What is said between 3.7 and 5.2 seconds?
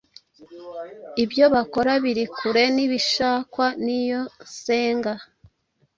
niyo nsenga